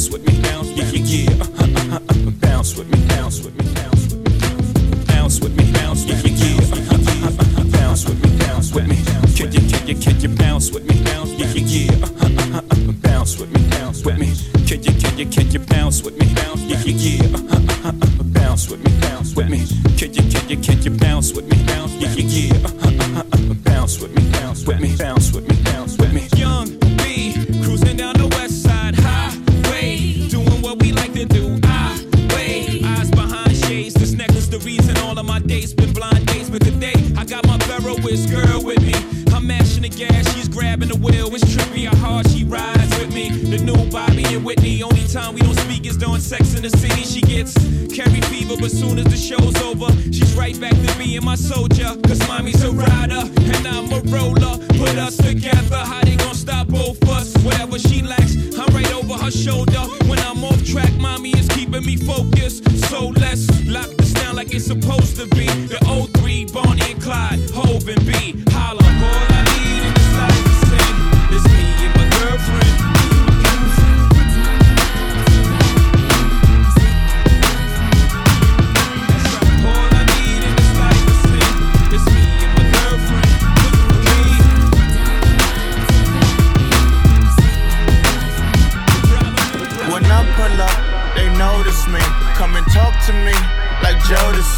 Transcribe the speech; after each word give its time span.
bounce 0.00 0.10
with 0.10 0.26
me, 0.26 0.39
She 47.04 47.20
gets 47.20 47.54
carry 47.88 48.20
fever, 48.22 48.56
but 48.60 48.70
soon 48.70 48.98
as 48.98 49.06
the 49.06 49.16
show's 49.16 49.56
over, 49.62 49.90
she's 50.12 50.34
right 50.34 50.58
back 50.60 50.72
to 50.72 50.98
being 50.98 51.24
my 51.24 51.34
soldier. 51.34 51.96
Cause 52.06 52.20
mommy's 52.28 52.62
a 52.62 52.70
rider 52.70 53.22
and 53.54 53.66
I'm 53.66 53.92
a 53.92 54.00
roller. 54.10 54.58
Put 54.78 54.96
us 54.96 55.16
together, 55.16 55.76
how 55.76 56.02
they 56.02 56.16
gon' 56.16 56.34
stop 56.34 56.68
both 56.68 57.00
us? 57.10 57.36
Whatever 57.44 57.78
she 57.78 58.02
lacks, 58.02 58.36
I'm 58.58 58.72
right 58.74 58.92
over 58.94 59.14
her 59.14 59.30
shoulder. 59.30 59.80
When 60.08 60.18
I'm 60.20 60.44
off 60.44 60.64
track, 60.64 60.92
mommy 60.98 61.30
is 61.30 61.48
keeping 61.48 61.84
me 61.84 61.96
focused. 61.96 62.68
So 62.88 63.08
let's 63.08 63.46
lock 63.66 63.90
this 63.98 64.12
down 64.12 64.36
like 64.36 64.54
it's 64.54 64.66
supposed 64.66 65.16
to 65.16 65.26
be. 65.26 65.46
The 65.46 65.78
03, 66.18 66.46
Bonnie 66.52 66.92
and 66.92 67.02
Clyde, 67.02 67.50
Hove 67.50 67.88
and 67.88 68.04
B. 68.06 68.42
Holla, 68.50 68.79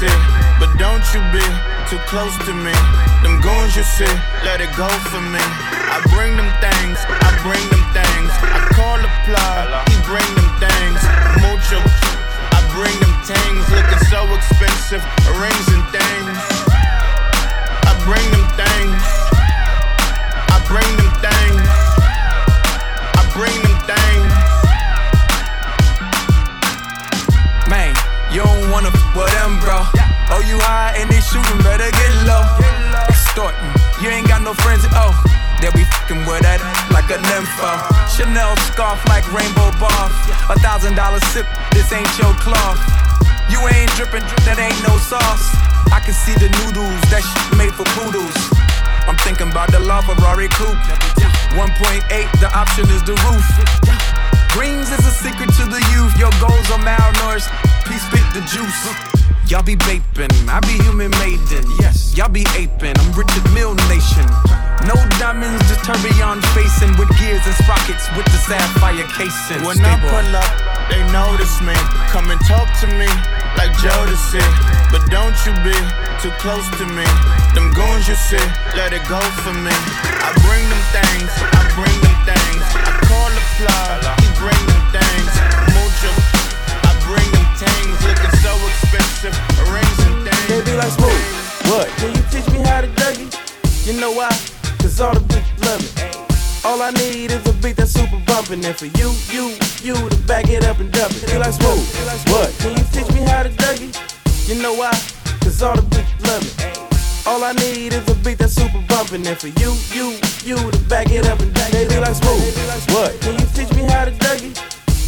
Jodeci. 0.02 0.58
But 0.58 0.76
don't 0.78 1.02
you 1.14 1.20
be 1.32 1.44
too 1.88 1.98
close 2.06 2.36
to 2.46 2.52
me. 2.54 2.72
Them 3.22 3.40
goons 3.40 3.76
you 3.76 3.82
see, 3.82 4.10
let 4.44 4.60
it 4.60 4.70
go 4.76 4.88
for 5.10 5.20
me. 5.20 5.42
I 5.42 6.02
bring 6.10 6.36
them 6.36 6.50
things, 6.60 6.98
I 7.06 7.30
bring 7.42 7.62
them 7.70 7.84
things. 7.94 8.30
I 8.42 8.60
call 8.74 8.98
the 8.98 9.10
plug, 9.26 9.88
he 9.88 9.96
bring 10.06 10.30
them 10.34 10.50
things. 10.58 11.00
Mucho, 11.42 11.78
I 11.78 12.60
bring 12.74 12.94
them 12.98 13.14
things. 13.26 13.62
Looking 13.70 14.02
so 14.10 14.22
expensive, 14.34 15.02
rings 15.38 15.68
and 15.70 15.84
things. 15.90 16.38
I 17.86 17.92
bring 18.06 18.26
them 18.30 18.46
things. 18.58 19.02
I 20.50 20.58
bring 20.66 20.90
them 20.98 21.10
things. 21.22 21.68
I 23.18 23.22
bring 23.34 23.62
them 23.62 23.71
bro. 29.62 29.86
Oh, 30.34 30.42
you 30.42 30.58
high 30.58 30.98
and 30.98 31.08
they 31.08 31.22
shooting, 31.22 31.60
better 31.62 31.88
get 31.88 32.12
low. 32.26 32.42
Extorting, 33.08 33.70
you 34.02 34.10
ain't 34.10 34.26
got 34.28 34.42
no 34.42 34.54
friends 34.54 34.84
all. 34.92 35.14
They 35.62 35.70
be 35.70 35.86
fucking 35.86 36.26
with 36.26 36.42
that 36.42 36.58
like 36.90 37.06
a 37.14 37.18
nympho. 37.22 37.70
Chanel 38.10 38.58
scarf 38.74 38.98
like 39.06 39.22
rainbow 39.30 39.70
bar. 39.78 40.10
A 40.50 40.58
thousand 40.58 40.98
dollar 40.98 41.22
sip, 41.30 41.46
this 41.70 41.86
ain't 41.94 42.10
your 42.18 42.34
cloth. 42.42 42.78
You 43.46 43.62
ain't 43.70 43.90
dripping, 43.94 44.26
that 44.42 44.58
ain't 44.58 44.80
no 44.82 44.98
sauce. 44.98 45.46
I 45.94 46.02
can 46.02 46.14
see 46.14 46.34
the 46.34 46.50
noodles, 46.62 46.98
that 47.14 47.22
shit 47.22 47.48
made 47.54 47.74
for 47.78 47.86
poodles. 47.94 48.34
I'm 49.06 49.18
thinking 49.22 49.50
about 49.50 49.70
the 49.70 49.78
LaFerrari 49.78 50.50
coupe. 50.50 50.78
1.8, 51.54 52.02
the 52.40 52.50
option 52.50 52.88
is 52.90 53.02
the 53.06 53.14
roof. 53.28 53.46
Greens 54.50 54.90
is 54.90 55.04
a 55.06 55.14
secret 55.14 55.50
to 55.60 55.64
the 55.70 55.82
youth. 55.94 56.16
Your 56.18 56.32
goals 56.42 56.66
are 56.74 56.82
malnourished. 56.82 57.50
Please 57.86 58.02
spit 58.02 58.24
the 58.34 58.42
juice. 58.50 59.31
Y'all 59.52 59.60
be 59.60 59.76
vaping, 59.84 60.32
I 60.48 60.64
be 60.64 60.80
human 60.80 61.12
maiden. 61.20 61.60
Yes, 61.76 62.16
y'all 62.16 62.32
be 62.32 62.40
aping. 62.56 62.96
I'm 62.96 63.12
Richard 63.12 63.44
Mille 63.52 63.76
Nation. 63.92 64.24
No 64.88 64.96
diamonds, 65.20 65.60
just 65.68 65.84
tourbillon 65.84 66.40
facing 66.56 66.88
with 66.96 67.12
gears 67.20 67.44
and 67.44 67.52
sprockets 67.60 68.08
with 68.16 68.24
the 68.32 68.40
sapphire 68.48 69.04
casing. 69.12 69.60
When 69.60 69.76
I 69.84 70.00
pull 70.08 70.24
up, 70.32 70.48
they 70.88 71.04
notice 71.12 71.52
me. 71.60 71.76
Come 72.08 72.32
and 72.32 72.40
talk 72.48 72.64
to 72.80 72.88
me 72.96 73.04
like 73.60 73.76
Jodeci. 73.76 74.40
But 74.88 75.04
don't 75.12 75.36
you 75.44 75.52
be 75.60 75.76
too 76.24 76.32
close 76.40 76.64
to 76.80 76.88
me. 76.88 77.04
Them 77.52 77.76
goons 77.76 78.08
you 78.08 78.16
see, 78.16 78.40
let 78.72 78.96
it 78.96 79.04
go 79.04 79.20
for 79.44 79.52
me. 79.52 79.76
I 80.16 80.32
bring 80.48 80.64
them 80.64 80.84
things, 80.96 81.28
I 81.28 81.60
bring 81.76 81.96
them 82.00 82.16
things. 82.24 82.64
I 82.72 82.88
call 83.04 83.28
the 83.28 83.44
plug, 83.60 84.11
like 90.82 90.92
smooth. 90.98 91.22
What? 91.70 91.88
Can 91.98 92.10
you 92.14 92.22
teach 92.30 92.48
me 92.50 92.58
how 92.66 92.80
to 92.80 92.88
dougie? 92.98 93.30
You 93.86 94.00
know 94.00 94.12
why? 94.12 94.30
Cause 94.82 95.00
all 95.00 95.14
the 95.14 95.20
bitches 95.20 95.58
love 95.62 95.80
me. 95.80 95.90
All 96.64 96.82
I 96.82 96.90
need 96.90 97.30
is 97.30 97.46
a 97.46 97.52
beat 97.62 97.76
that's 97.76 97.92
super 97.92 98.18
bumpin'. 98.26 98.64
And 98.64 98.74
for 98.74 98.86
you, 98.98 99.14
you, 99.30 99.54
you 99.82 99.94
to 99.94 100.16
back 100.26 100.48
it 100.48 100.64
up 100.64 100.80
and 100.80 100.90
dump 100.92 101.14
it. 101.14 101.32
You 101.32 101.38
like 101.38 101.54
smooth? 101.54 101.86
What? 102.34 102.50
Can 102.58 102.76
you 102.76 102.84
teach 102.90 103.10
me 103.14 103.22
how 103.22 103.42
to 103.42 103.50
dougie? 103.50 103.94
You 104.48 104.60
know 104.62 104.74
why? 104.74 104.90
Cause 105.42 105.62
all 105.62 105.76
the 105.76 105.82
bitches 105.82 106.26
love 106.26 106.42
me. 106.42 106.50
All 107.26 107.44
I 107.44 107.52
need 107.52 107.92
is 107.92 108.08
a 108.08 108.14
beat 108.16 108.38
that's 108.38 108.54
super 108.54 108.82
bumpin'. 108.88 109.26
And 109.26 109.38
for 109.38 109.48
you, 109.62 109.70
you, 109.94 110.18
you 110.42 110.56
to 110.56 110.78
back 110.88 111.10
it 111.10 111.26
up 111.26 111.38
and 111.40 111.54
dump 111.54 111.74
it. 111.74 111.88
Be 111.90 111.98
like 111.98 112.16
smooth. 112.16 112.54
What? 112.90 113.20
Can 113.20 113.38
you 113.38 113.46
teach 113.54 113.72
me 113.76 113.84
how 113.86 114.04
to 114.04 114.12
dougie? 114.12 114.54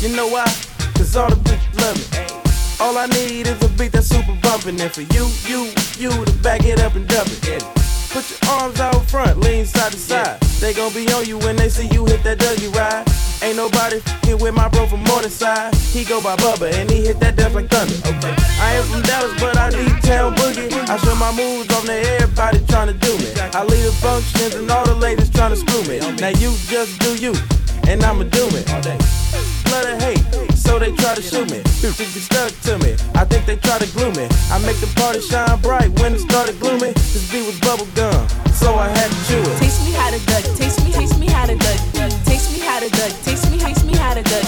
You 0.03 0.15
know 0.15 0.29
why? 0.29 0.47
Cause 0.94 1.17
all 1.17 1.31
the 1.31 1.37
bitches 1.37 1.81
love 1.81 1.97
me. 1.99 2.34
All 2.85 2.99
I 2.99 3.07
need 3.07 3.47
is 3.47 3.57
a 3.65 3.69
beat 3.81 3.93
that's 3.93 4.09
super 4.09 4.37
bumpin'. 4.43 4.79
And 4.79 4.93
for 4.93 5.01
you, 5.01 5.25
you, 5.49 5.73
you 5.97 6.11
to 6.13 6.33
back 6.45 6.67
it 6.67 6.81
up 6.81 6.95
and 6.95 7.09
dump 7.09 7.31
it. 7.49 7.65
Put 8.13 8.29
your 8.29 8.61
arms 8.61 8.79
out 8.79 9.01
front, 9.09 9.41
lean 9.41 9.65
side 9.65 9.93
to 9.93 9.99
side. 9.99 10.39
They 10.61 10.75
gon' 10.75 10.93
be 10.93 11.11
on 11.15 11.25
you 11.25 11.39
when 11.39 11.57
they 11.57 11.71
see 11.71 11.89
you 11.89 12.05
hit 12.05 12.23
that 12.25 12.37
Dougie 12.37 12.69
ride. 12.77 13.09
Ain't 13.43 13.57
nobody 13.57 13.97
f***ing 14.05 14.37
with 14.37 14.53
my 14.53 14.69
bro 14.69 14.87
from 14.87 15.03
Morningside. 15.05 15.75
He 15.97 16.05
go 16.05 16.21
by 16.21 16.37
Bubba 16.37 16.75
and 16.75 16.91
he 16.91 17.07
hit 17.07 17.21
that 17.21 17.37
death 17.37 17.55
like 17.55 17.69
thunder. 17.71 17.97
Okay. 18.05 18.35
I 18.61 18.77
ain't 18.77 18.85
from 18.85 19.01
Dallas, 19.01 19.33
but 19.41 19.57
I 19.57 19.71
need 19.71 20.03
town 20.03 20.37
boogie. 20.37 20.69
I 20.87 20.99
show 20.99 21.17
my 21.17 21.33
moves 21.33 21.73
on 21.73 21.87
to 21.87 21.97
everybody 22.21 22.59
tryna 22.69 23.01
do 23.01 23.17
me. 23.17 23.33
I 23.57 23.65
lead 23.65 23.85
the 23.89 23.97
functions 24.05 24.57
and 24.57 24.71
all 24.71 24.85
the 24.85 24.95
ladies 24.95 25.31
tryna 25.31 25.57
screw 25.57 25.83
me. 25.89 26.05
Now 26.21 26.37
you 26.37 26.53
just 26.69 27.01
do 27.01 27.17
you, 27.17 27.33
and 27.89 28.05
I'ma 28.05 28.25
do 28.25 28.45
it. 28.53 28.69
Blood 29.65 29.87
and 29.87 30.03
hate, 30.03 30.44
know 30.75 30.81
they 30.81 30.93
try 30.97 31.15
to 31.15 31.23
shoot 31.23 31.47
me. 31.50 31.62
Think 31.79 31.94
they 31.97 32.21
stuck 32.21 32.50
to 32.67 32.79
me. 32.82 32.99
I 33.15 33.25
think 33.25 33.47
they 33.47 33.56
try 33.56 33.79
to 33.79 33.87
glue 33.94 34.11
me. 34.19 34.26
I 34.50 34.59
make 34.67 34.79
the 34.82 34.91
party 34.99 35.21
shine 35.21 35.61
bright 35.62 35.91
when 36.00 36.15
it 36.15 36.21
started 36.21 36.59
glooming. 36.59 36.94
This 37.15 37.31
beat 37.31 37.47
was 37.47 37.59
bubble 37.61 37.87
gum, 37.94 38.26
so 38.50 38.75
I 38.75 38.88
had 38.88 39.11
to 39.11 39.19
chew 39.29 39.38
it. 39.38 39.59
Taste 39.62 39.85
me 39.87 39.93
how 39.94 40.11
to 40.11 40.19
duck. 40.26 40.44
Taste 40.59 40.82
me, 40.85 40.91
taste 40.93 41.19
me 41.19 41.26
how 41.26 41.47
to 41.47 41.55
duck. 41.55 41.79
Taste 42.26 42.50
me 42.53 42.61
how 42.67 42.81
to 42.81 42.91
duck. 42.91 43.12
Taste 43.23 43.50
me, 43.50 43.59
taste 43.59 43.85
me 43.87 43.94
how 43.94 44.15
to 44.15 44.23
duck. 44.23 44.47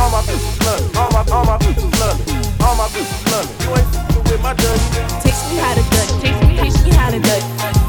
All 0.00 0.08
my 0.10 0.22
bitches 0.24 0.56
love 0.64 0.80
me. 0.80 0.88
All 0.96 1.10
my, 1.12 1.22
all 1.34 1.44
my 1.44 1.58
bitches 1.60 1.92
love 2.00 2.16
me. 2.24 2.32
All 2.64 2.76
my 2.76 2.88
bitches 2.94 3.22
love 3.32 3.44
me. 3.44 3.54
You 3.64 3.70
ain't 3.76 3.88
fucking 3.92 4.24
with 4.32 4.42
my 4.42 4.54
duck. 4.56 4.80
Taste 5.20 5.44
me 5.50 5.56
how 5.60 5.74
to 5.76 5.84
duck. 5.92 6.08
Taste 6.24 6.40
me, 6.48 6.56
taste 6.56 6.80
me 6.84 6.90
how 6.96 7.10
to 7.12 7.20
duck. 7.20 7.42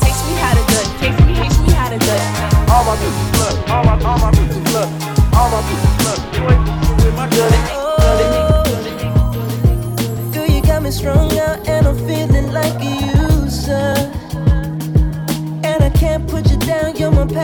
Taste 0.04 0.24
me 0.28 0.34
how 0.44 0.54
to 0.58 0.64
duck. 0.76 0.88
Taste 1.00 1.20
me, 1.24 1.34
taste 1.40 1.62
me 1.64 1.72
how 1.72 1.88
to 1.88 1.98
duck. 1.98 2.24
All 2.68 2.84
my 2.84 2.96
bitches 3.00 3.32
love 3.40 3.56
me. 3.56 3.72
All 3.72 3.84
my, 3.88 3.96
all 4.04 4.20
my 4.20 4.32
bitches 4.36 4.66
love 4.76 4.90
me. 4.92 5.00
All 5.38 5.50
my 5.56 5.62
bitches 5.64 5.97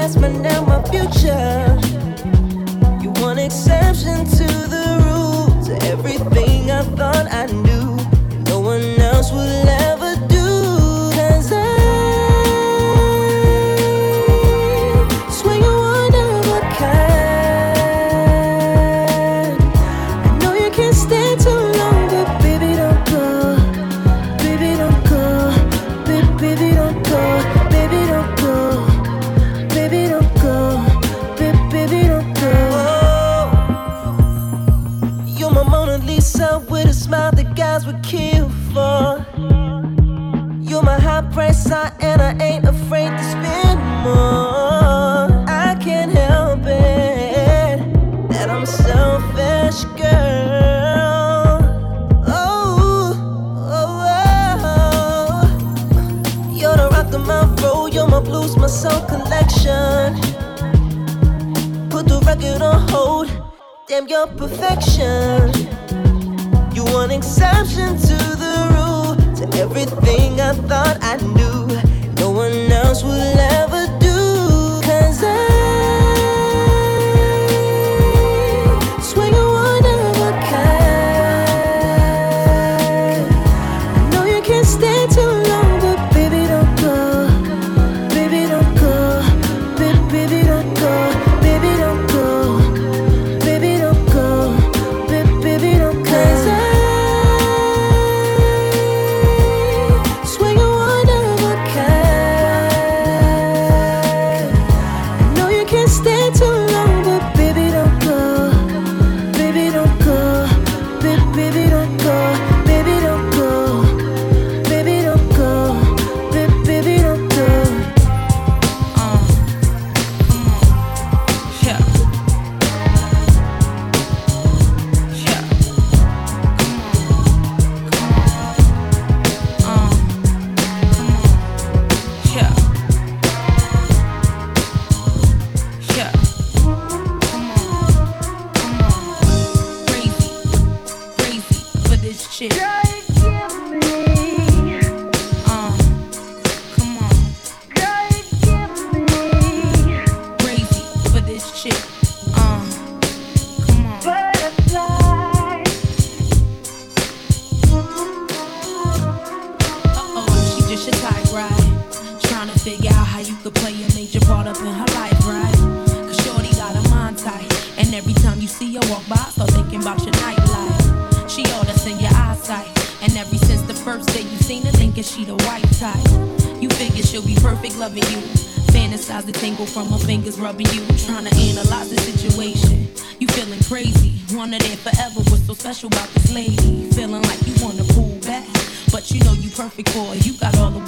past, 0.03 0.19
but 0.19 0.31
now 0.31 0.65
my 0.65 0.81
future. 0.83 1.82
love 36.53 36.69
with 36.69 36.87
a 36.87 36.93
smile 36.93 37.31
that 37.31 37.55
guys 37.55 37.83
would 37.87 38.03
kill 38.03 38.47
for. 38.71 39.25
You're 40.69 40.83
my 40.83 40.99
high 40.99 41.27
price, 41.33 41.71
I, 41.71 41.91
and 41.99 42.21
I 42.21 42.31
ain't 42.43 42.65
afraid 42.65 43.09
to 43.09 43.23
spend 43.33 43.79
more. 44.03 45.25
I 45.65 45.75
can't 45.85 46.11
help 46.11 46.59
it 46.59 47.77
that 48.33 48.49
I'm 48.51 48.65
selfish 48.67 49.83
girl. 49.99 50.43
blues, 58.29 58.55
my 58.55 58.67
soul 58.67 59.01
collection. 59.11 60.15
Put 61.89 62.03
the 62.07 62.21
record 62.25 62.61
on 62.61 62.87
hold, 62.89 63.27
damn 63.87 64.07
your 64.07 64.27
perfection 64.27 65.62
one 67.03 67.11
exception 67.11 67.97
to 67.97 68.15
the 68.43 68.55
rule, 68.73 69.15
to 69.35 69.43
everything 69.59 70.39
I 70.39 70.53
thought 70.69 70.97
I 71.01 71.17
knew. 71.17 71.67
No 72.21 72.29
one 72.31 72.71
else 72.71 73.03
will 73.03 73.39
ever 73.59 73.87
do, 73.99 74.79
cause 74.87 75.21
I 75.21 75.37
swing 79.01 79.33
a 79.33 79.45
one 79.65 79.85
of 79.99 80.17
a 80.29 80.31
kind. 80.51 81.59
I 83.97 83.99
know 84.11 84.23
you 84.23 84.41
can't 84.41 84.65
stay 84.65 85.05
too 85.07 85.32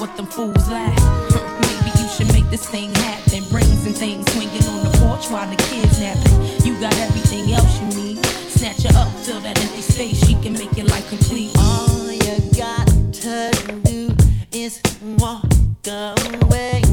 what 0.06 0.18
them 0.18 0.26
fools 0.28 0.70
lack. 0.70 0.96
Maybe 1.62 1.90
you 2.00 2.08
should 2.10 2.32
make 2.32 2.48
this 2.52 2.68
thing 2.70 2.94
happen. 2.94 3.44
Brains 3.50 3.86
and 3.86 3.96
things 3.96 4.32
swinging 4.34 4.64
on 4.66 4.84
the 4.84 4.98
porch 5.00 5.30
while 5.32 5.50
the 5.50 5.56
kids 5.56 6.00
napping. 6.00 6.66
You 6.66 6.80
got 6.80 6.96
everything 7.00 7.54
else 7.54 7.82
you 7.82 7.88
need. 8.04 8.26
Snatch 8.26 8.84
her 8.84 9.00
up 9.00 9.12
fill 9.26 9.40
that 9.40 9.60
empty 9.60 9.82
space. 9.82 10.24
She 10.26 10.36
can 10.44 10.54
make 10.54 10.76
your 10.78 10.86
life 10.88 11.08
complete. 11.10 11.52
All 11.58 12.12
you 12.12 12.38
got 12.56 12.88
to 13.24 13.82
do 13.84 14.16
is 14.52 14.80
walk 15.18 15.46
away. 15.88 16.85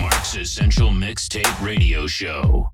Mark's 0.00 0.34
Essential 0.36 0.90
Mixtape 0.90 1.60
Radio 1.60 2.06
Show. 2.06 2.70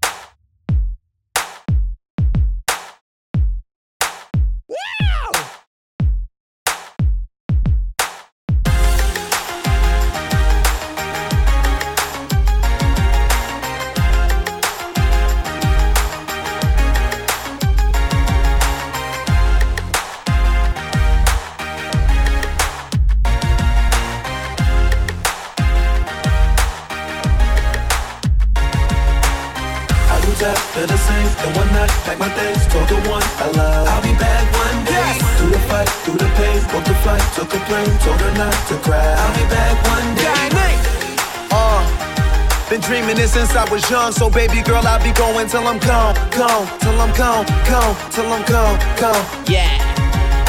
Was 43.77 43.91
young, 43.91 44.11
so 44.11 44.31
baby 44.31 44.63
girl, 44.63 44.81
I'll 44.89 44.97
be 45.05 45.13
going 45.13 45.49
till 45.53 45.69
I'm 45.69 45.77
gone, 45.81 46.17
gone, 46.33 46.65
till 46.81 46.97
I'm 46.97 47.13
gone, 47.13 47.45
gone, 47.69 47.93
till 48.09 48.25
I'm 48.25 48.41
gone, 48.49 48.81
gone. 48.97 49.21
Yeah. 49.53 49.69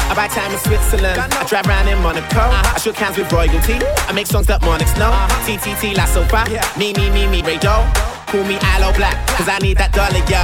I 0.08 0.16
buy 0.16 0.28
time 0.28 0.50
in 0.50 0.56
Switzerland. 0.64 1.20
I 1.20 1.44
drive 1.44 1.68
around 1.68 1.88
in 1.88 2.00
Monaco. 2.00 2.24
Uh-huh. 2.40 2.72
I 2.74 2.78
shook 2.80 2.96
hands 2.96 3.18
with 3.18 3.30
royalty. 3.30 3.84
I 4.08 4.12
make 4.16 4.28
songs 4.28 4.46
that 4.46 4.62
monarchs 4.62 4.96
know. 4.96 5.12
Uh-huh. 5.12 5.44
TTT 5.44 5.92
La 5.94 6.06
Sofa. 6.08 6.48
Me, 6.80 6.96
me, 6.96 7.12
me, 7.12 7.28
me, 7.28 7.44
Ray 7.44 7.60
Doe. 7.60 7.84
Call 8.32 8.48
me 8.48 8.56
Aloe 8.72 8.96
Blacc, 8.96 9.20
cause 9.36 9.52
I 9.52 9.58
need 9.60 9.76
that 9.76 9.92
dollar, 9.92 10.24
yo. 10.24 10.40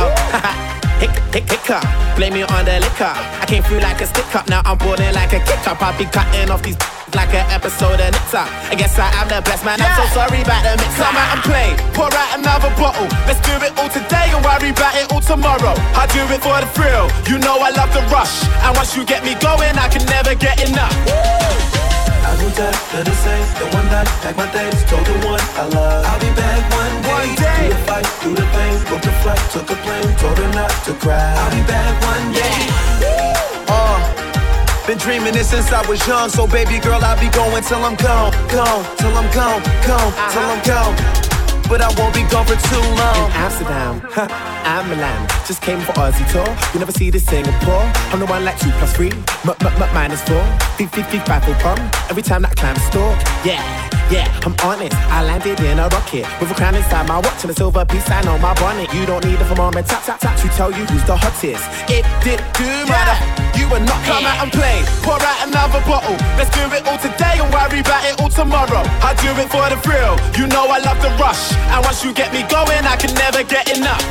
Hick, 1.01 1.17
hick, 1.33 1.49
hiccup. 1.49 1.81
Blame 2.21 2.35
me 2.35 2.43
on 2.45 2.69
the 2.69 2.85
liquor. 2.85 3.09
I 3.09 3.49
came 3.49 3.63
through 3.63 3.81
like 3.81 4.03
a 4.03 4.07
stick 4.07 4.29
up, 4.37 4.47
now 4.53 4.61
I'm 4.67 4.77
boarding 4.77 5.09
like 5.15 5.33
a 5.33 5.41
kick 5.41 5.67
up. 5.67 5.81
I'll 5.81 5.97
be 5.97 6.05
cutting 6.05 6.51
off 6.53 6.63
these 6.63 6.77
like 7.15 7.33
an 7.33 7.47
episode 7.51 8.03
of 8.03 8.11
Nip/Tuck. 8.11 8.49
I 8.71 8.75
guess 8.75 8.99
I 8.99 9.09
am 9.23 9.29
the 9.31 9.41
best 9.43 9.65
man. 9.65 9.81
I'm 9.81 9.95
so 9.97 10.07
sorry 10.15 10.43
about 10.43 10.63
the 10.67 10.75
mix. 10.79 10.93
Come 10.99 11.17
out 11.17 11.39
and 11.39 11.43
play, 11.47 11.69
pour 11.95 12.11
out 12.11 12.31
another 12.39 12.71
bottle. 12.75 13.07
Let's 13.27 13.41
do 13.47 13.55
it 13.63 13.73
all 13.79 13.89
today 13.89 14.35
and 14.35 14.43
worry 14.45 14.71
about 14.71 14.95
it 14.99 15.07
all 15.13 15.23
tomorrow. 15.23 15.75
I 15.95 16.07
do 16.11 16.23
it 16.35 16.43
for 16.43 16.59
the 16.59 16.69
thrill. 16.75 17.07
You 17.31 17.39
know 17.39 17.59
I 17.63 17.71
love 17.71 17.91
the 17.95 18.03
rush. 18.11 18.43
And 18.67 18.75
once 18.77 18.97
you 18.97 19.05
get 19.07 19.25
me 19.25 19.35
going, 19.39 19.75
I 19.79 19.89
can 19.89 20.05
never 20.07 20.35
get 20.35 20.59
enough. 20.69 20.95
I 22.25 22.35
go 22.41 22.49
back 22.57 22.75
to 22.91 22.99
the 23.05 23.15
same, 23.23 23.47
the 23.61 23.67
one 23.77 23.87
night, 23.95 24.09
pack 24.25 24.35
my 24.37 24.47
things, 24.51 24.83
told 24.91 25.07
the 25.07 25.15
one 25.29 25.45
I 25.55 25.65
love. 25.71 26.05
I'll 26.09 26.19
be 26.19 26.31
back 26.35 26.63
one 26.73 26.95
day. 27.03 27.13
One 27.15 27.31
day. 27.37 27.55
Through 27.55 27.71
the 27.71 27.81
fight, 27.87 28.07
through 28.19 28.35
the 28.35 28.47
pain, 28.55 28.75
booked 28.89 29.07
a 29.07 29.13
flight, 29.23 29.43
took 29.53 29.71
a 29.71 29.77
plane, 29.85 30.11
told 30.19 30.39
her 30.39 30.51
not 30.53 30.73
to 30.89 30.93
cry. 30.99 31.15
I'll 31.15 31.51
be 31.53 31.63
back 31.69 31.95
one 32.03 32.27
day. 32.33 32.59
Uh, 33.69 34.14
been 34.87 34.99
dreaming 34.99 35.33
this 35.33 35.51
since 35.51 35.73
I 35.73 35.87
was 35.89 36.07
young, 36.07 36.29
so 36.29 36.47
baby 36.47 36.79
girl, 36.79 37.01
I'll 37.03 37.19
be 37.19 37.31
going 37.31 37.63
till 37.65 37.83
I'm 37.85 37.97
gone, 37.97 38.33
gone, 38.49 38.85
till 38.97 39.15
I'm 39.17 39.31
gone, 39.33 39.63
gone, 39.87 40.13
uh-huh. 40.13 40.33
till 40.33 40.45
I'm 40.45 40.63
gone. 40.65 41.25
But 41.69 41.81
I 41.81 41.89
won't 41.97 42.15
be 42.15 42.21
gone 42.29 42.45
for 42.45 42.61
too 42.61 42.85
long. 43.01 43.25
In 43.25 43.41
Amsterdam, 43.41 44.03
I'm 44.69 44.89
Milan. 44.91 45.29
Just 45.47 45.63
came 45.63 45.81
for 45.81 45.93
Aussie 45.93 46.29
tour. 46.31 46.45
You 46.75 46.81
never 46.81 46.93
see 46.93 47.09
this 47.11 47.25
Singapore. 47.25 47.89
I'm 48.13 48.21
the 48.21 48.27
one 48.27 48.45
like 48.45 48.59
two 48.61 48.71
plus 48.77 48.95
three, 48.95 49.11
m 49.11 49.57
m 49.61 49.83
m 49.83 49.95
minus 49.95 50.21
four. 50.29 50.45
Beep 50.77 50.93
beep 50.93 51.09
beep 51.11 51.25
five 51.25 51.43
come 51.65 51.81
every 52.11 52.23
time 52.23 52.43
that 52.43 52.55
climb 52.57 52.77
store. 52.77 53.17
Yeah, 53.49 53.65
yeah, 54.11 54.29
I'm 54.45 54.55
honest. 54.63 54.97
I 55.09 55.25
landed 55.25 55.61
in 55.61 55.79
a 55.79 55.89
rocket 55.89 56.27
with 56.41 56.51
a 56.51 56.55
crown 56.55 56.75
inside 56.75 57.09
my 57.09 57.19
watch 57.19 57.43
and 57.43 57.51
a 57.51 57.55
silver 57.55 57.85
peace 57.85 58.05
sign 58.05 58.27
on 58.29 58.41
my 58.41 58.55
bonnet. 58.55 58.93
You 58.93 59.07
don't 59.07 59.25
need 59.25 59.41
a 59.41 59.45
thermometer 59.45 59.89
tap 59.89 60.05
tap 60.05 60.21
tap 60.21 60.37
to 60.41 60.49
tell 60.57 60.71
you 60.71 60.85
who's 60.87 61.05
the 61.05 61.17
hottest. 61.17 61.65
It 61.89 62.05
did 62.23 62.41
do 62.55 62.69
matter. 62.89 63.17
You 63.59 63.69
will 63.69 63.85
not 63.85 64.01
come 64.05 64.25
out 64.25 64.43
and 64.45 64.53
play. 64.53 64.83
Pour 65.03 65.17
out 65.17 65.39
another 65.49 65.81
bottle. 65.89 66.17
Let's 66.37 66.51
do 66.53 66.63
it 66.75 66.85
all 66.87 66.99
today 66.99 67.41
and 67.41 67.49
worry 67.53 67.81
about 67.81 68.05
it 68.05 68.21
all 68.21 68.29
tomorrow. 68.29 68.85
I 69.01 69.15
do 69.23 69.31
it 69.41 69.49
for 69.49 69.65
the 69.71 69.79
thrill. 69.81 70.19
You 70.37 70.47
know 70.49 70.67
I 70.69 70.79
love 70.85 71.01
the 71.01 71.11
rush. 71.17 71.53
And 71.73 71.85
once 71.85 72.05
you 72.05 72.13
get 72.13 72.33
me 72.33 72.43
going, 72.53 72.85
I 72.85 72.97
can 72.97 73.15
never 73.15 73.43
get 73.45 73.71
enough. 73.77 74.03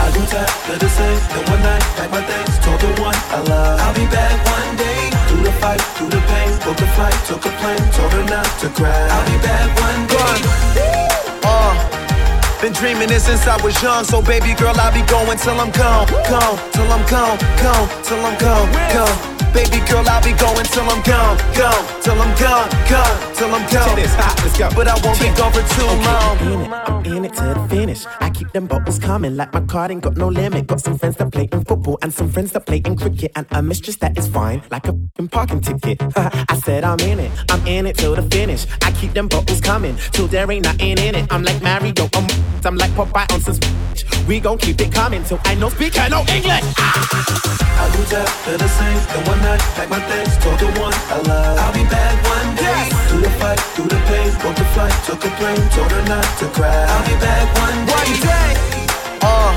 I 0.00 0.08
go 0.14 0.22
back 0.30 0.48
to 0.66 0.78
the 0.78 0.88
same, 0.88 1.20
the 1.34 1.50
one 1.50 1.62
night, 1.62 1.82
pack 1.96 2.10
my 2.10 2.22
things, 2.22 2.58
told 2.64 2.80
the 2.80 3.02
one 3.02 3.14
I 3.14 3.40
love. 3.44 3.80
I'll 3.80 3.94
be 3.94 4.06
back 4.06 4.32
one 4.46 4.76
day. 4.76 5.09
Through 5.40 5.52
the 5.52 5.58
fight, 5.64 5.80
through 5.96 6.12
the 6.12 6.20
pain, 6.28 6.52
booked 6.60 6.84
a 6.84 6.86
flight, 6.92 7.16
took 7.24 7.40
a 7.40 7.52
plane, 7.56 7.80
told 7.96 8.12
her 8.12 8.24
not 8.28 8.44
to 8.60 8.68
cry. 8.76 8.92
I'll 8.92 9.24
be 9.24 9.40
back 9.40 9.72
one 9.80 10.04
day. 10.12 11.08
Uh, 11.40 11.72
been 12.60 12.74
dreaming 12.74 13.08
this 13.08 13.24
since 13.24 13.48
I 13.48 13.56
was 13.64 13.72
young, 13.80 14.04
so 14.04 14.20
baby 14.20 14.52
girl, 14.52 14.76
I'll 14.76 14.92
be 14.92 15.00
going 15.08 15.38
till 15.38 15.56
I'm 15.56 15.72
gone, 15.72 16.04
gone, 16.28 16.60
till 16.76 16.92
I'm 16.92 17.00
gone, 17.08 17.40
gone, 17.56 17.88
till 18.04 18.20
I'm 18.20 18.36
gone, 18.36 18.68
gone. 18.92 19.16
Baby 19.56 19.80
girl, 19.88 19.99
I'll 20.20 20.26
be 20.26 20.38
going 20.38 20.66
till 20.66 20.84
I'm 20.84 21.02
gone, 21.02 21.38
gone, 21.56 22.02
till 22.02 22.20
I'm 22.20 22.36
gone, 22.36 22.68
gone, 22.90 23.34
till 23.34 23.54
I'm 23.54 23.62
gone. 23.72 23.86
Check 23.88 23.96
this, 23.96 24.14
hot, 24.14 24.36
let's 24.44 24.58
go. 24.58 24.68
But 24.76 24.86
I 24.86 24.94
won't 25.02 25.18
be 25.18 25.28
gone 25.34 25.50
for 25.50 25.64
too 25.74 25.86
long. 25.86 26.04
I'm 26.04 26.52
in 26.52 26.60
it, 26.60 26.70
I'm 26.70 27.04
in 27.06 27.24
it 27.24 27.34
to 27.36 27.54
the 27.54 27.66
finish. 27.70 28.04
I 28.20 28.28
keep 28.28 28.52
them 28.52 28.66
bottles 28.66 28.98
coming 28.98 29.34
like 29.36 29.54
my 29.54 29.62
card 29.62 29.92
ain't 29.92 30.02
got 30.02 30.18
no 30.18 30.28
limit. 30.28 30.66
Got 30.66 30.82
some 30.82 30.98
friends 30.98 31.16
that 31.16 31.32
play 31.32 31.48
in 31.50 31.64
football 31.64 31.98
and 32.02 32.12
some 32.12 32.30
friends 32.30 32.52
that 32.52 32.66
play 32.66 32.82
in 32.84 32.96
cricket. 32.96 33.32
And 33.34 33.46
a 33.52 33.62
mistress 33.62 33.96
that 33.96 34.18
is 34.18 34.28
fine, 34.28 34.62
like 34.70 34.86
a 34.88 34.92
parking 35.28 35.62
ticket. 35.62 36.02
I 36.16 36.60
said 36.64 36.84
I'm 36.84 37.00
in 37.00 37.18
it, 37.18 37.30
I'm 37.48 37.66
in 37.66 37.86
it 37.86 37.96
till 37.96 38.14
the 38.14 38.22
finish. 38.22 38.66
I 38.82 38.92
keep 38.92 39.14
them 39.14 39.26
bottles 39.26 39.62
coming 39.62 39.96
till 40.12 40.26
there 40.26 40.50
ain't 40.52 40.66
nothing 40.66 40.98
in 40.98 41.14
it. 41.14 41.32
I'm 41.32 41.42
like 41.44 41.62
Mario, 41.62 41.94
I'm, 42.12 42.26
I'm 42.66 42.76
like 42.76 42.90
Popeye 42.90 43.32
on 43.32 43.40
some 43.40 43.58
We 44.28 44.38
gon' 44.38 44.58
keep 44.58 44.78
it 44.82 44.92
coming 44.92 45.24
till 45.24 45.40
I 45.44 45.54
no 45.54 45.70
speak, 45.70 45.98
I 45.98 46.08
no 46.08 46.20
English. 46.28 47.70
I 47.80 47.88
go 47.96 48.02
back 48.12 48.28
to 48.44 48.58
the 48.58 48.68
same, 48.68 49.00
the 49.08 49.30
one 49.30 49.40
night, 49.40 49.60
pack 49.72 49.88
my 49.88 50.00
things, 50.10 50.34
told 50.42 50.58
the 50.58 50.70
one 50.82 50.94
I 51.14 51.18
love. 51.30 51.58
I'll 51.62 51.74
be 51.74 51.86
back 51.86 52.14
one 52.26 52.50
day. 52.58 52.82
Through 53.08 53.22
the 53.22 53.32
fight, 53.38 53.60
through 53.74 53.90
the 53.94 54.00
pain, 54.10 54.30
booked 54.42 54.58
the 54.58 54.68
flight, 54.74 54.94
took 55.06 55.22
a 55.24 55.30
plane, 55.38 55.62
told 55.70 55.90
her 55.94 56.04
not 56.10 56.26
to 56.40 56.46
cry. 56.50 56.74
I'll 56.92 57.06
be 57.06 57.16
back 57.22 57.46
one 57.64 57.78
day. 57.86 57.94
One 57.94 58.14
day. 58.26 58.50
Uh, 59.22 59.50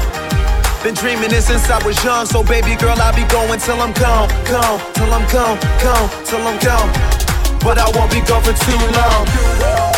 been 0.84 0.94
dreaming 0.94 1.30
this 1.30 1.48
since 1.48 1.70
I 1.70 1.80
was 1.86 1.98
young, 2.04 2.26
so 2.26 2.44
baby 2.44 2.76
girl, 2.76 2.98
I'll 3.00 3.16
be 3.16 3.26
going 3.32 3.60
till 3.60 3.80
I'm 3.82 3.94
gone, 3.94 4.30
gone, 4.46 4.80
till 4.94 5.12
I'm 5.18 5.26
gone, 5.32 5.58
gone, 5.82 6.08
till 6.28 6.44
I'm 6.46 6.60
gone. 6.60 6.90
But 7.64 7.78
I 7.80 7.88
won't 7.96 8.12
be 8.12 8.22
gone 8.22 8.44
for 8.44 8.54
too 8.54 8.82
long. 8.98 9.93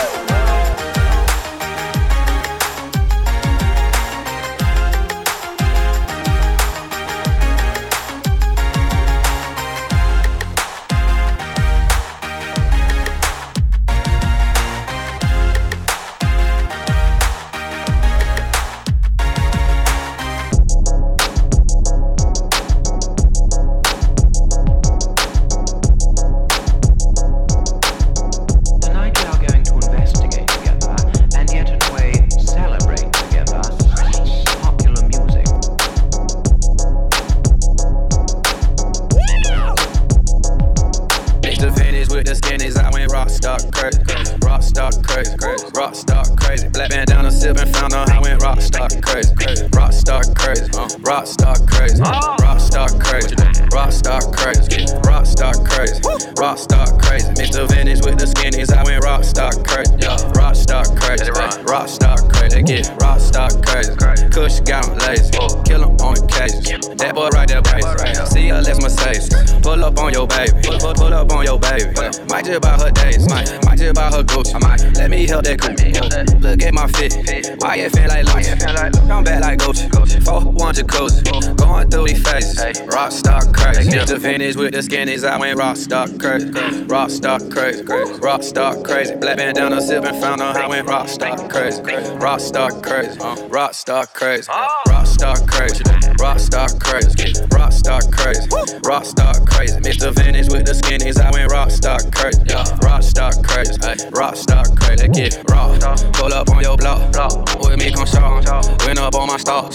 Crazy. 56.36 56.95
Crazy. 57.16 57.32
Mr. 57.40 57.66
Vintage 57.70 58.04
with 58.04 58.20
the 58.20 58.26
skinnies, 58.26 58.76
I 58.76 58.84
went 58.84 59.02
rock 59.06 59.24
stock 59.24 59.56
crazy. 59.64 59.96
Yeah, 60.00 60.20
rock 60.36 60.54
stock 60.54 60.84
crazy. 61.00 61.32
Rock 61.32 61.88
stock 61.88 62.20
crazy. 62.28 62.62
Get 62.62 62.92
rock 63.00 63.22
stock 63.22 63.54
crazy. 63.64 63.96
Kush 64.28 64.60
got 64.68 64.84
him 64.84 64.98
lazy. 65.00 65.32
Kill 65.64 65.88
him 65.88 65.96
on 66.04 66.20
occasion. 66.20 66.84
That 67.00 67.16
boy 67.16 67.30
right 67.30 67.48
there, 67.48 67.62
baby. 67.62 67.88
See 68.28 68.50
her, 68.50 68.60
let's 68.60 68.82
Mercedes. 68.84 69.32
Pull 69.64 69.86
up 69.86 69.98
on 69.98 70.12
your 70.12 70.28
baby. 70.28 70.60
Pull, 70.62 70.78
pull, 70.78 70.94
pull 70.94 71.14
up 71.14 71.32
on 71.32 71.46
your 71.46 71.58
baby. 71.58 71.88
Might 72.28 72.44
just 72.44 72.60
buy 72.60 72.76
her 72.84 72.92
days. 72.92 73.24
Might, 73.30 73.48
might 73.64 73.80
just 73.80 73.96
buy 73.96 74.12
her 74.12 74.24
Gucci. 74.24 74.60
Let 74.98 75.10
me 75.10 75.26
help 75.26 75.46
that 75.46 75.56
coupe. 75.56 76.42
Look 76.44 76.64
at 76.64 76.74
my 76.74 76.88
fit. 77.00 77.16
Why 77.64 77.78
it 77.78 77.96
feel 77.96 78.12
like 78.12 78.26
Gucci? 78.28 79.08
Come 79.08 79.24
back 79.24 79.40
like 79.40 79.60
Gucci. 79.60 79.88
Four 80.26 80.42
one 80.52 80.76
jacuzzi. 80.76 81.24
Going 81.56 81.90
through 81.90 82.08
these 82.08 82.22
phases. 82.28 82.82
Rock 82.92 83.14
stock 83.14 83.56
crazy. 83.56 83.92
The 84.06 84.20
finish 84.20 84.58
with 84.58 84.74
the 84.74 84.80
skinnies. 84.80 85.24
I 85.24 85.40
went 85.40 85.58
rock 85.58 85.78
stock 85.78 86.10
crazy. 86.20 86.52
Rock 86.86 87.05
stock 87.10 87.42
crazy. 87.50 87.84
Rock 87.84 88.44
stock 88.44 88.84
crazy. 88.84 89.16
Black 89.16 89.38
bandana 89.38 89.82
sipping. 89.82 90.20
Found 90.22 90.42
out 90.42 90.56
I 90.56 90.68
went 90.68 90.88
rock 90.88 91.08
stock 91.08 91.50
crazy. 91.50 91.82
Rock 92.16 92.40
stock 92.40 92.84
crazy. 92.84 93.20
Rock 93.50 93.74
stock 93.74 94.14
crazy. 94.14 94.50
Rock 94.90 95.08
stock 95.08 95.48
crazy. 95.48 95.84
Rock 96.20 96.40
stock 96.40 96.80
crazy. 96.80 97.34
Rock 97.52 97.72
stock 97.72 98.04
crazy. 98.12 98.50
Rock 98.84 99.06
stock 99.06 99.46
crazy. 99.46 99.80
Mr. 99.80 100.14
Vintage 100.14 100.50
with 100.52 100.66
the 100.66 100.74
skinnies. 100.74 101.20
I 101.20 101.32
went 101.32 101.52
rock 101.52 101.72
stock 101.72 102.02
crazy. 102.14 102.42
Rock 102.82 103.04
stock 103.04 103.34
crazy. 103.44 103.80
Rock 104.12 104.36
stock 104.36 104.68
crazy. 104.80 105.08
Get 105.10 105.44
raw. 105.50 105.78
Pull 106.14 106.34
up 106.34 106.50
on 106.50 106.62
your 106.64 106.78
block. 106.78 107.12
Block, 107.12 107.60
with 107.62 107.80
me, 107.80 107.92
come 107.92 108.06
show. 108.06 108.42
Went 108.86 109.00
up 109.00 109.16
on 109.16 109.28
my 109.28 109.38
stalk. 109.38 109.72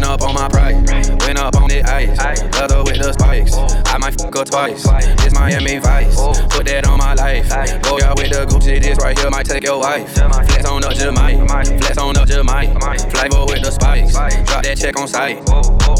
Went 0.00 0.12
up 0.12 0.22
on 0.22 0.34
my 0.34 0.48
price. 0.48 0.76
Went 1.28 1.36
up 1.36 1.54
on 1.56 1.68
the 1.68 1.84
ice. 1.84 2.16
Leather 2.56 2.82
with 2.82 2.96
the 2.96 3.12
spikes. 3.12 3.52
I 3.84 3.98
might 3.98 4.16
fuck 4.16 4.34
her 4.34 4.44
twice. 4.44 4.88
This 5.20 5.34
Miami 5.34 5.76
Vice. 5.76 6.16
Put 6.48 6.64
that 6.72 6.88
on 6.88 6.96
my 6.96 7.12
life. 7.12 7.50
Go 7.84 8.00
out 8.00 8.16
with 8.16 8.32
the 8.32 8.48
Gucci. 8.48 8.80
This 8.80 8.96
right 8.96 9.12
here 9.18 9.28
might 9.28 9.44
take 9.44 9.62
your 9.62 9.78
wife. 9.78 10.08
Flex 10.14 10.64
on 10.64 10.80
the 10.80 10.88
Jamaica. 10.96 11.44
Flex 11.84 11.98
on 11.98 12.14
the 12.14 12.24
Jamaica. 12.24 12.80
Flavor 13.12 13.44
with 13.44 13.60
the 13.60 13.70
spikes. 13.70 14.16
Drop 14.48 14.64
that 14.64 14.78
check 14.80 14.96
on 14.96 15.06
sight. 15.06 15.44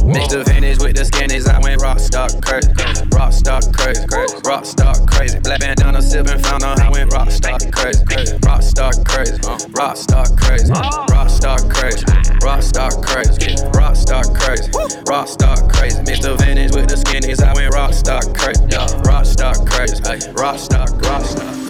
Mix 0.09 0.33
the 0.33 0.49
vintage 0.49 0.81
with 0.81 0.97
the 0.97 1.05
skinnies. 1.05 1.45
I 1.45 1.61
went 1.61 1.83
rock 1.83 2.01
stock 2.01 2.33
crazy. 2.41 2.73
Rock 3.13 3.37
stock 3.37 3.69
crazy. 3.77 4.01
Rock 4.49 4.65
stock 4.65 4.97
crazy. 5.13 5.39
Black 5.41 5.61
bandana 5.61 6.01
sipping. 6.01 6.41
Found 6.41 6.65
I 6.65 6.89
went 6.89 7.13
rock 7.13 7.31
stock 7.31 7.61
crazy. 7.69 8.01
Rock 8.49 8.63
stock 8.65 8.97
crazy. 9.05 9.37
Rock 9.77 10.01
stock 10.01 10.33
crazy. 10.41 10.73
Rock 10.73 11.29
stock 11.29 11.69
crazy. 11.69 12.07
Rock 12.41 12.63
stock 12.65 12.97
crazy. 13.05 13.61
Stock 13.97 14.35
crazy. 14.35 14.71
Rock 15.07 15.29
stock 15.29 15.73
crazy. 15.73 16.03
Mr. 16.03 16.39
vintage 16.39 16.75
with 16.75 16.89
the 16.89 16.97
skinnies. 16.97 17.43
I 17.43 17.53
went 17.55 17.75
rock 17.75 17.93
stock 17.93 18.25
crazy. 18.37 18.63
Rock 19.05 19.27
stock 19.27 19.57
crazy. 19.67 20.31
Rock 20.33 20.59
stock. 20.59 20.91
Rock 21.03 21.25
stock. 21.25 21.61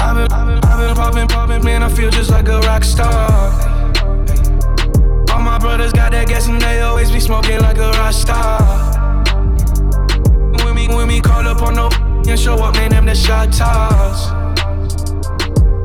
I've 0.00 0.16
been, 0.16 0.32
I've 0.32 0.78
been 0.78 0.94
popping, 0.94 1.28
popping, 1.28 1.64
man. 1.64 1.82
I 1.82 1.88
feel 1.88 2.10
just 2.10 2.30
like 2.30 2.48
a 2.48 2.60
rock 2.60 2.84
star. 2.84 3.52
All 5.30 5.40
my 5.40 5.58
brothers 5.58 5.92
got 5.92 6.12
that 6.12 6.26
gas 6.28 6.48
and 6.48 6.60
they 6.60 6.80
always 6.80 7.10
be 7.10 7.20
smoking 7.20 7.60
like 7.60 7.78
a 7.78 7.90
rock 7.92 8.12
star. 8.12 8.58
When 10.64 10.74
me, 10.74 10.88
when 10.88 11.08
me 11.08 11.20
call 11.20 11.46
up 11.46 11.62
on 11.62 11.74
no 11.74 11.90
and 12.28 12.38
show 12.38 12.56
up, 12.56 12.74
man, 12.74 12.90
them 12.90 13.06
the 13.06 13.14
shot 13.14 13.52
toss. 13.52 14.30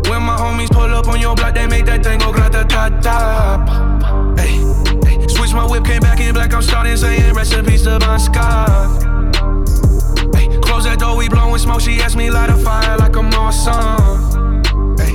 When 0.10 0.22
my 0.22 0.36
homies 0.38 0.70
pull 0.70 0.94
up 0.94 1.08
on 1.08 1.20
your 1.20 1.36
block, 1.36 1.56
they 1.56 1.68
make 1.68 1.86
that 1.86 2.04
thing 2.04 2.20
go 2.20 2.32
grata 2.32 2.66
ta 2.68 2.90
ta. 3.02 3.93
Switch 5.30 5.54
my 5.54 5.66
whip, 5.70 5.86
came 5.86 6.02
back 6.02 6.20
in 6.20 6.34
black. 6.34 6.54
I'm 6.54 6.62
starting 6.62 6.98
saying 6.98 7.34
rest 7.34 7.54
in 7.54 7.66
peace 7.66 7.84
to 7.84 8.00
my 8.00 8.18
Scott. 8.18 9.02
Close 10.63 10.86
that 10.86 10.98
door, 11.00 11.16
we 11.18 11.30
blowing 11.30 11.58
smoke. 11.60 11.82
She 11.82 12.02
asked 12.02 12.16
me 12.16 12.32
light 12.32 12.50
a 12.50 12.58
fire 12.58 12.98
like 12.98 13.16
I'm 13.16 13.34
awesome. 13.34 14.64
Hey, 14.98 15.14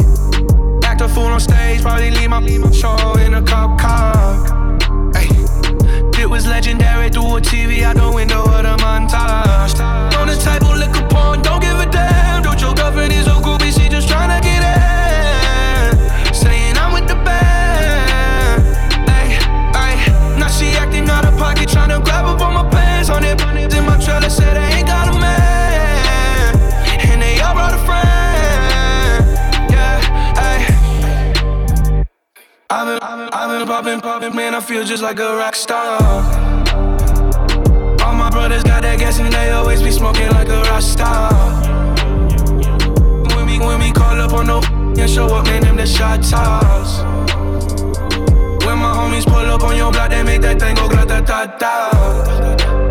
act 0.87 1.01
a 1.01 1.09
fool 1.09 1.27
on 1.27 1.41
stage, 1.41 1.83
probably 1.83 2.11
leave 2.11 2.31
my, 2.31 2.41
show 2.71 3.15
in 3.19 3.35
a 3.35 3.43
cop 3.43 3.81
car. 3.81 5.13
Hey, 5.15 5.29
it 6.23 6.29
was 6.29 6.47
legendary 6.47 7.11
through 7.11 7.37
a 7.37 7.41
TV 7.41 7.83
out 7.83 7.97
the 7.97 8.11
window 8.11 8.43
of 8.43 8.63
the 8.63 8.77
montage. 8.83 9.81
On 10.19 10.27
the 10.27 10.37
table, 10.37 10.75
liquor 10.77 11.07
porn, 11.09 11.43
don't 11.43 11.61
give 11.61 11.79
a 11.79 11.87
damn. 11.91 12.43
Don't 12.43 12.61
your 12.61 12.75
girlfriend 12.75 13.13
is 13.13 13.27
popping, 33.83 34.01
popping, 34.01 34.35
man. 34.35 34.57
I 34.57 34.61
feel 34.61 34.83
just 34.83 35.05
like 35.05 35.21
a 35.21 35.37
rock 35.37 35.55
star. 35.55 36.01
All 38.03 38.15
my 38.15 38.29
brothers 38.29 38.65
got 38.65 38.83
that 38.83 38.99
gas 38.99 39.21
and 39.21 39.33
they 39.33 39.51
always 39.51 39.81
be 39.81 39.93
smoking 39.93 40.29
like 40.31 40.49
a 40.49 40.63
rock 40.63 40.83
star. 40.83 41.33
When 43.37 43.47
we, 43.47 43.61
when 43.61 43.79
we 43.79 43.93
call 43.93 44.21
up 44.21 44.33
on 44.33 44.49
no 44.49 44.61
and 45.01 45.09
show 45.09 45.27
up, 45.27 45.45
man, 45.47 45.63
them 45.63 45.77
the 45.77 45.87
shot 45.87 46.25
toss. 46.25 47.03
When 48.67 48.79
my 48.79 48.93
homies 48.99 49.25
pull 49.25 49.47
up 49.47 49.63
on 49.63 49.77
your 49.77 49.93
block, 49.93 50.11
they 50.11 50.25
make 50.25 50.41
that 50.41 50.59
thing 50.59 50.75
go 50.75 50.89
grata 50.89 51.23
ta 51.25 51.47
ta. 51.47 52.88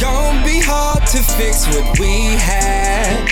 Gonna 0.00 0.44
be 0.44 0.60
hard 0.60 1.06
to 1.06 1.18
fix 1.38 1.66
what 1.68 1.98
we 1.98 2.36
had. 2.36 3.30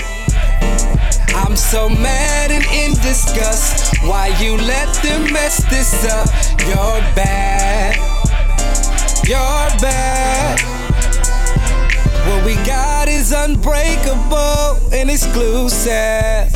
I'm 1.34 1.56
so 1.56 1.88
mad 1.88 2.50
and 2.50 2.64
in 2.66 2.92
disgust. 3.02 3.98
Why 4.02 4.28
you 4.40 4.56
let 4.56 4.94
them 5.02 5.32
mess 5.32 5.64
this 5.68 6.04
up? 6.10 6.28
You're 6.60 7.00
bad. 7.14 7.96
You're 9.26 9.70
bad. 9.80 10.60
What 12.28 12.44
we 12.44 12.54
got 12.66 13.08
is 13.08 13.32
unbreakable 13.32 14.78
and 14.92 15.10
exclusive. 15.10 16.50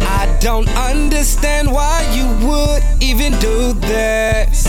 I 0.00 0.36
don't 0.40 0.68
understand 0.76 1.70
why 1.70 2.02
you 2.14 2.26
would 2.46 2.82
even 3.02 3.32
do 3.40 3.72
this. 3.74 4.66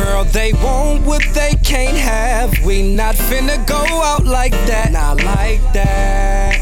Girl, 0.00 0.24
they 0.24 0.54
want 0.54 1.04
what 1.04 1.22
they 1.34 1.52
can't 1.62 1.96
have. 1.96 2.64
We 2.64 2.94
not 2.94 3.16
finna 3.16 3.58
go 3.66 3.76
out 3.76 4.24
like 4.24 4.52
that. 4.66 4.92
Not 4.92 5.22
like 5.22 5.60
that. 5.74 6.56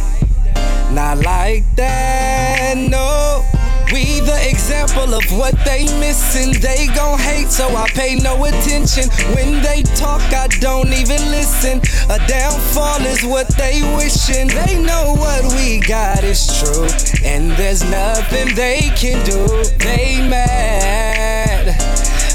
Not 0.90 1.18
like 1.18 1.62
that. 1.76 2.74
No. 2.76 3.44
We 3.92 4.18
the 4.20 4.38
example 4.50 5.14
of 5.14 5.24
what 5.38 5.54
they 5.64 5.84
missing. 6.00 6.60
They 6.60 6.88
gon' 6.96 7.20
hate, 7.20 7.46
so 7.48 7.68
I 7.68 7.86
pay 7.90 8.16
no 8.16 8.44
attention. 8.44 9.08
When 9.36 9.62
they 9.62 9.82
talk, 9.94 10.20
I 10.34 10.48
don't 10.58 10.92
even 10.92 11.22
listen. 11.30 11.78
A 12.10 12.18
downfall 12.26 13.02
is 13.06 13.22
what 13.24 13.46
they 13.56 13.82
wishing. 13.96 14.48
They 14.48 14.82
know 14.82 15.14
what 15.14 15.44
we 15.54 15.78
got 15.78 16.24
is 16.24 16.42
true, 16.58 16.88
and 17.24 17.52
there's 17.52 17.88
nothing 17.88 18.52
they 18.56 18.90
can 18.96 19.24
do. 19.24 19.46
They 19.78 20.26
mad. 20.28 21.78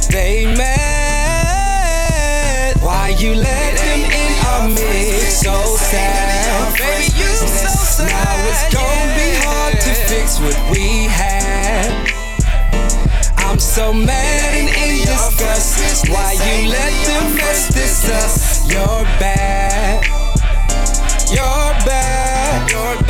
They 0.09 0.45
mad. 0.55 0.82
You 3.23 3.35
let 3.35 3.77
them 3.77 4.01
in 4.11 4.45
our 4.47 4.67
mix? 4.67 5.39
So 5.39 5.53
sad. 5.77 6.73
Baby, 6.77 7.05
you 7.15 7.23
so 7.23 7.67
sad. 7.71 8.11
Now 8.11 8.49
it's 8.49 8.75
gonna 8.75 9.15
be 9.15 9.31
hard 9.47 9.79
to 9.79 9.93
fix 10.11 10.41
what 10.41 10.59
we 10.69 11.07
had. 11.07 12.11
I'm 13.37 13.59
so 13.59 13.93
mad 13.93 14.53
and 14.59 14.67
in 14.67 15.05
disgust. 15.05 16.09
Why 16.09 16.33
you 16.33 16.67
let 16.67 16.93
them 17.07 17.35
mess 17.37 17.73
this 17.73 18.03
up? 18.11 18.69
You're 18.69 19.05
bad. 19.23 20.03
You're 21.31 21.71
bad. 21.87 22.69
You're 22.71 23.02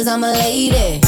cause 0.08 0.14
I'm 0.14 0.24
a 0.24 0.32
lady. 0.32 1.07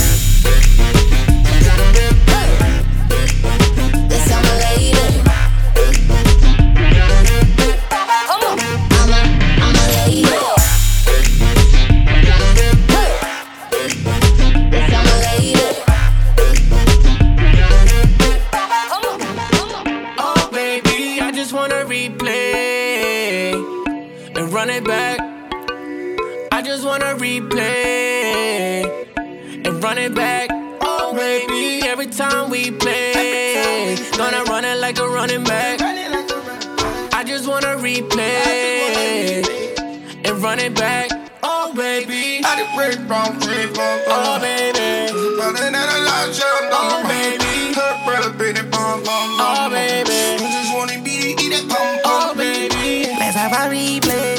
Have 53.41 53.73
a 53.73 53.75
replay. 53.75 54.37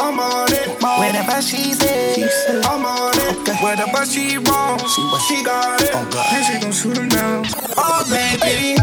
I'm 0.00 0.20
on 0.20 0.52
it. 0.52 0.68
Whenever 1.00 1.42
she 1.42 1.72
said, 1.72 2.64
I'm 2.64 2.84
on 2.84 3.12
it. 3.14 3.62
Whatever 3.62 4.04
she 4.06 4.38
wants, 4.38 4.94
she 4.94 5.02
what 5.02 5.22
she 5.22 5.44
got 5.44 5.80
it. 5.80 5.90
Oh, 5.92 6.32
and 6.34 6.44
she 6.46 6.60
gon' 6.60 6.72
shoot 6.72 6.96
him 6.96 7.08
down. 7.08 7.46
Oh, 7.76 8.04
baby. 8.10 8.76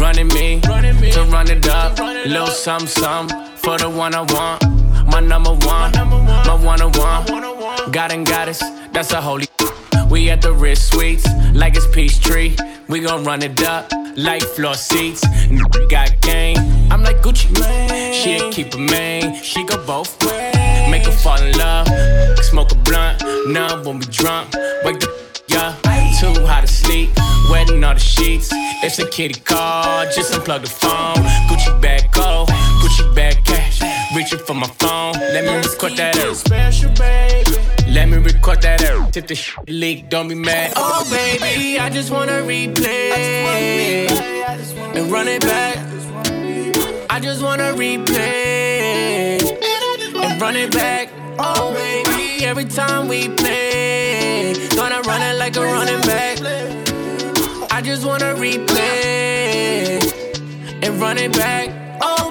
Running 0.00 0.28
me, 0.28 0.60
to 0.60 1.22
run 1.30 1.50
it 1.50 1.66
up. 1.68 1.98
Little 1.98 2.46
something, 2.48 2.88
something 2.88 3.46
for 3.56 3.78
the 3.78 3.88
one 3.88 4.14
I 4.14 4.22
want. 4.22 4.75
My 5.06 5.20
number 5.20 5.50
one, 5.50 5.92
my 5.92 6.58
one 6.62 6.82
on 6.82 6.92
one. 6.92 7.90
God 7.92 8.12
and 8.12 8.26
goddess, 8.26 8.62
that's 8.92 9.12
a 9.12 9.20
holy. 9.20 9.46
We 10.10 10.30
at 10.30 10.40
the 10.40 10.52
wrist 10.52 10.92
suites, 10.92 11.26
like 11.52 11.74
it's 11.76 11.86
Peachtree. 11.88 12.54
We 12.88 13.00
gon' 13.00 13.24
run 13.24 13.42
it 13.42 13.60
up, 13.64 13.90
like 14.16 14.42
floor 14.42 14.74
seats. 14.74 15.24
Got 15.90 16.20
game, 16.20 16.58
I'm 16.92 17.02
like 17.02 17.22
Gucci. 17.22 17.48
She'll 18.12 18.52
keep 18.52 18.72
a 18.74 18.78
main, 18.78 19.42
she 19.42 19.64
go 19.64 19.84
both 19.84 20.22
ways. 20.24 20.54
Make 20.90 21.06
her 21.06 21.12
fall 21.12 21.42
in 21.42 21.58
love, 21.58 21.88
smoke 22.44 22.70
a 22.70 22.76
blunt, 22.76 23.20
none 23.48 23.84
when 23.84 23.98
we 23.98 24.06
drunk. 24.06 24.54
Wake 24.84 25.00
the 25.00 25.10
yeah, 25.48 25.74
too 26.20 26.46
hot 26.46 26.60
to 26.60 26.68
sleep, 26.68 27.10
wetting 27.50 27.82
all 27.82 27.94
the 27.94 28.00
sheets. 28.00 28.50
It's 28.84 28.98
a 29.00 29.08
kitty 29.08 29.40
call, 29.40 30.04
just 30.14 30.32
unplug 30.32 30.60
the 30.62 30.68
phone. 30.68 31.16
Gucci 31.48 31.80
bag 31.80 32.12
go. 32.12 32.46
Reaching 34.26 34.44
for 34.44 34.54
my 34.54 34.66
phone, 34.66 35.12
let 35.12 35.44
me 35.44 35.54
record 35.54 35.92
that 35.98 36.18
out. 36.18 36.34
Special 36.34 36.90
baby. 36.94 37.52
Let 37.88 38.08
me 38.08 38.16
record 38.16 38.60
that 38.62 38.82
out. 38.82 39.16
If 39.16 39.28
the 39.28 39.36
sh- 39.36 39.56
leak, 39.68 40.08
don't 40.08 40.26
be 40.26 40.34
mad. 40.34 40.72
Oh 40.74 41.06
baby, 41.08 41.78
I 41.78 41.88
just 41.90 42.10
wanna 42.10 42.42
replay 42.42 44.10
and 44.96 45.12
run 45.12 45.28
it 45.28 45.42
back. 45.42 45.76
I 47.08 47.20
just 47.20 47.40
wanna 47.40 47.72
replay 47.74 49.38
and 50.16 50.42
run 50.42 50.56
it 50.56 50.72
back. 50.72 51.08
Oh, 51.38 51.54
oh 51.56 51.74
baby, 51.74 52.44
every 52.44 52.64
time 52.64 53.06
we 53.06 53.28
play, 53.28 54.54
gonna 54.74 55.02
run 55.02 55.22
it 55.22 55.38
like 55.38 55.56
a 55.56 55.62
running 55.62 56.00
back. 56.00 56.40
I 57.70 57.80
just 57.80 58.04
wanna 58.04 58.34
replay 58.34 60.02
and 60.82 61.00
run 61.00 61.16
it 61.16 61.32
back. 61.32 61.85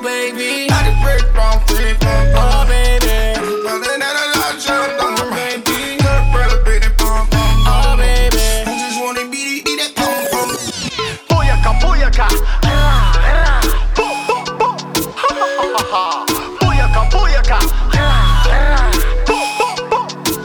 Baby, 0.05 0.69
I 0.69 0.85
just 0.85 1.01
break 1.01 1.25
from 1.33 1.57
free 1.65 1.93
from 1.97 2.29
oh 2.37 2.63
baby, 2.69 3.41
Nothing 3.65 3.97
that 3.97 4.13
I 4.13 4.25
love, 4.37 4.61
jump 4.61 5.01
on 5.01 5.15
the 5.17 5.25
baby. 5.33 5.97
Her 6.03 6.21
brother, 6.31 6.61
baby, 6.63 6.93
pom 6.95 7.25
pom. 7.27 7.65
oh 7.65 7.97
baby. 7.97 8.37
I 8.37 8.77
just 8.85 9.01
wanna 9.01 9.21
it, 9.21 9.65
beat 9.65 9.65
that 9.79 9.97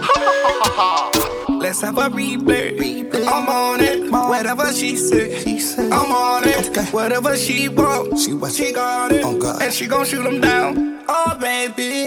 ha, 0.01 0.17
ha, 0.41 0.53
ha, 0.63 1.03
ha. 1.13 1.59
Let's 1.61 1.83
have 1.83 1.99
a 1.99 2.09
replay. 2.09 3.00
Whatever 4.31 4.73
she 4.73 4.95
said, 4.95 5.93
I'm 5.93 6.13
on 6.13 6.45
it. 6.47 6.93
Whatever 6.93 7.37
she 7.37 7.69
wants, 7.69 8.27
she 8.57 8.73
got 8.73 9.11
it. 9.11 9.25
And 9.25 9.73
she 9.73 9.89
gon' 9.89 10.07
shoot 10.07 10.25
him 10.25 10.41
down. 10.41 11.03
Oh, 11.09 11.37
baby. 11.41 12.07